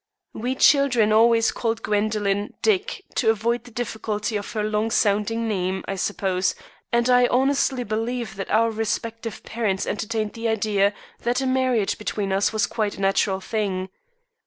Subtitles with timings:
[0.33, 5.85] We children always called Gwendoline "Dick," to avoid the difficulty of her long sounding name,
[5.87, 6.55] I suppose,
[6.91, 12.33] and I honestly believe that our respective parents entertained the idea that a marriage between
[12.33, 13.89] us was quite a natural thing.